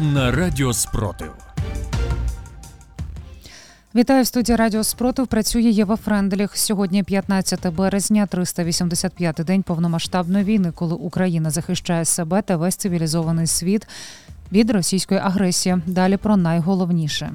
[0.00, 1.32] на Радіо Спротив.
[3.94, 5.26] Вітаю в студії Радіо Спротив.
[5.26, 6.56] Працює Єва Френделіх.
[6.56, 13.88] Сьогодні 15 березня, 385-й день повномасштабної війни, коли Україна захищає себе та весь цивілізований світ
[14.52, 15.76] від російської агресії.
[15.86, 17.32] Далі про найголовніше.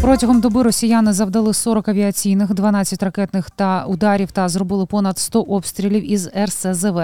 [0.00, 6.12] Протягом доби росіяни завдали 40 авіаційних, 12 ракетних та ударів та зробили понад 100 обстрілів
[6.12, 7.00] із РСЗВ.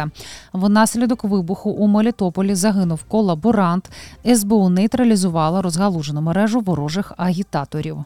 [0.52, 3.90] Внаслідок вибуху у Мелітополі загинув колаборант.
[4.34, 8.04] СБУ нейтралізувала розгалужену мережу ворожих агітаторів.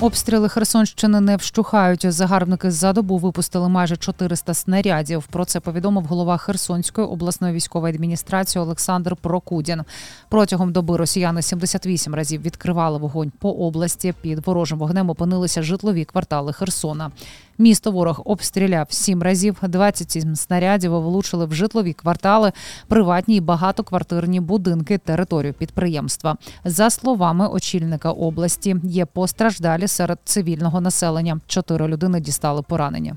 [0.00, 2.12] Обстріли Херсонщини не вщухають.
[2.12, 5.26] Загарбники за добу випустили майже 400 снарядів.
[5.26, 9.82] Про це повідомив голова Херсонської обласної військової адміністрації Олександр Прокудін.
[10.28, 14.14] Протягом доби росіяни 78 разів відкривали вогонь по області.
[14.20, 17.10] Під ворожим вогнем опинилися житлові квартали Херсона.
[17.58, 19.56] Місто ворог обстріляв сім разів.
[19.62, 22.52] 27 снарядів влучили в житлові квартали,
[22.88, 26.36] приватні і багатоквартирні будинки, територію підприємства.
[26.64, 31.40] За словами очільника області, є постраждалі серед цивільного населення.
[31.46, 33.16] Чотири людини дістали поранення.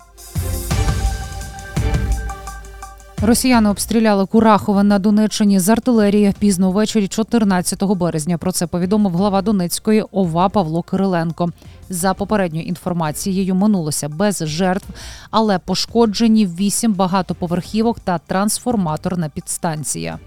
[3.21, 8.37] Росіяни обстріляли Курахове на Донеччині з артилерії пізно ввечері 14 березня.
[8.37, 11.49] Про це повідомив глава Донецької ОВА Павло Кириленко.
[11.89, 14.87] За попередньою інформацією минулося без жертв,
[15.31, 20.19] але пошкоджені вісім багатоповерхівок та трансформаторна підстанція.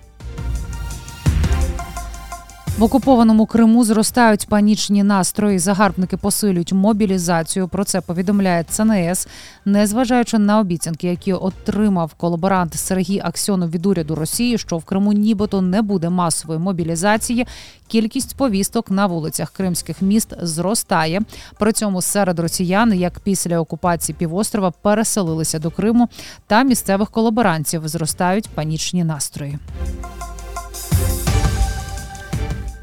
[2.82, 5.58] В окупованому Криму зростають панічні настрої.
[5.58, 7.68] Загарбники посилюють мобілізацію.
[7.68, 9.28] Про це повідомляє ЦНС,
[9.64, 15.60] незважаючи на обіцянки, які отримав колаборант Сергій Аксьонов від уряду Росії, що в Криму нібито
[15.60, 17.46] не буде масової мобілізації.
[17.88, 21.20] Кількість повісток на вулицях кримських міст зростає.
[21.58, 26.08] При цьому серед росіян, як після окупації півострова, переселилися до Криму
[26.46, 29.58] та місцевих колаборантів зростають панічні настрої.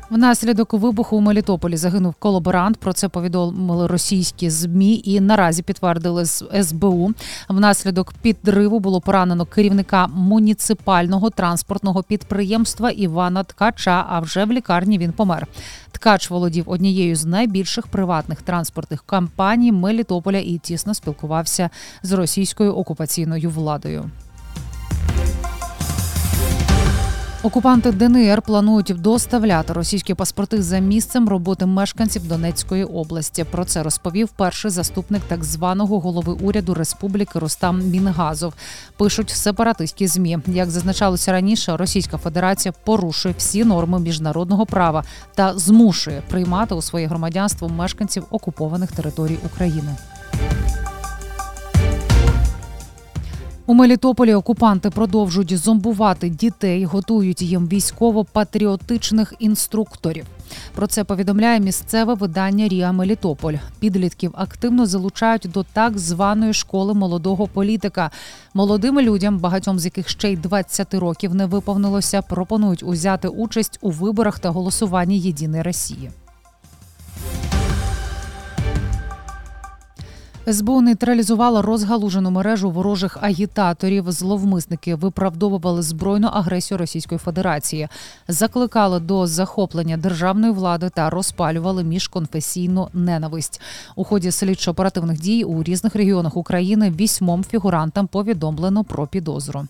[0.10, 2.78] Внаслідок вибуху у Мелітополі загинув колаборант.
[2.78, 7.12] Про це повідомили російські змі і наразі підтвердили з СБУ.
[7.50, 14.06] Внаслідок підриву було поранено керівника муніципального транспортного підприємства Івана Ткача.
[14.10, 15.48] А вже в лікарні він помер.
[15.92, 21.70] Ткач володів однією з найбільших приватних транспортних компаній Мелітополя і тісно спілкувався
[22.04, 24.10] з російською окупаційною владою.
[27.44, 33.46] Окупанти ДНР планують доставляти російські паспорти за місцем роботи мешканців Донецької області.
[33.52, 38.54] Про це розповів перший заступник так званого голови уряду Республіки Рустам Мінгазов.
[38.98, 40.38] Пишуть сепаратистські змі.
[40.48, 45.04] Як зазначалося раніше, Російська Федерація порушує всі норми міжнародного права
[45.36, 49.96] та змушує приймати у своє громадянство мешканців окупованих територій України.
[53.70, 60.26] У Мелітополі окупанти продовжують зомбувати дітей, готують їм військово-патріотичних інструкторів.
[60.76, 63.54] Про це повідомляє місцеве видання Ріа Мелітополь.
[63.80, 68.12] Підлітків активно залучають до так званої школи молодого політика.
[68.54, 73.92] Молодим людям, багатьом з яких ще й 20 років не виповнилося, пропонують узяти участь у
[73.92, 76.10] виборах та голосуванні Єдиної Росії.
[80.54, 84.12] СБУ нейтралізувала розгалужену мережу ворожих агітаторів.
[84.12, 87.88] Зловмисники виправдовували збройну агресію Російської Федерації,
[88.28, 93.62] закликали до захоплення державної влади та розпалювали міжконфесійну ненависть.
[93.96, 99.68] У ході слідчо-оперативних дій у різних регіонах України вісьмом фігурантам повідомлено про підозру.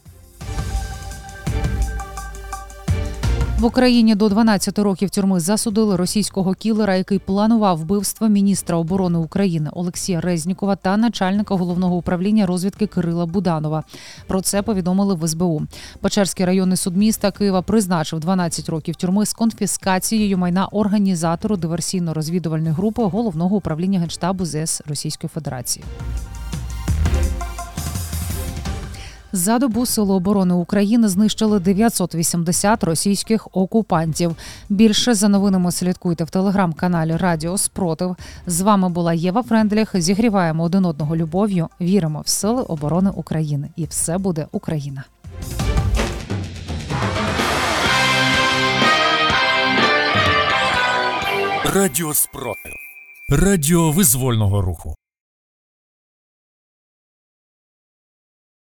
[3.60, 9.70] В Україні до 12 років тюрми засудили російського кілера, який планував вбивство міністра оборони України
[9.74, 13.84] Олексія Резнікова та начальника головного управління розвідки Кирила Буданова.
[14.28, 15.62] Про це повідомили в СБУ.
[16.02, 23.04] Печерський районний суд міста Києва призначив 12 років тюрми з конфіскацією майна організатору диверсійно-розвідувальної групи
[23.04, 25.86] головного управління генштабу ЗС Російської Федерації.
[29.32, 34.36] За добу Сили оборони України знищили 980 російських окупантів.
[34.70, 38.16] Більше за новинами слідкуйте в телеграм-каналі Радіо Спротив.
[38.48, 40.02] З вами була Єва Френдліх.
[40.02, 41.68] Зігріваємо один одного любов'ю.
[41.82, 45.04] Віримо в сили оборони України, і все буде Україна.
[51.76, 52.74] Радіо Спротив.
[53.30, 54.99] Радіо визвольного руху.